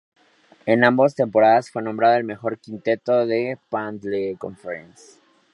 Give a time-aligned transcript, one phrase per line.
[0.65, 5.19] En ambas temporadas fue nombrado en el mejor quinteto de la Panhandle Conference.